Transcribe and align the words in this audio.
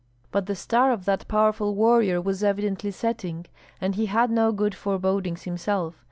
But 0.31 0.47
the 0.47 0.55
star 0.55 0.91
of 0.91 1.05
that 1.05 1.27
powerful 1.27 1.75
warrior 1.75 2.19
was 2.19 2.43
evidently 2.43 2.89
setting, 2.89 3.45
and 3.79 3.93
he 3.93 4.07
had 4.07 4.31
no 4.31 4.51
good 4.51 4.73
forebodings 4.73 5.43
himself. 5.43 5.93